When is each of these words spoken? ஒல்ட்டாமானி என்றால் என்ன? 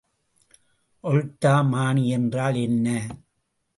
ஒல்ட்டாமானி 1.03 2.05
என்றால் 2.07 2.55
என்ன? 2.55 2.87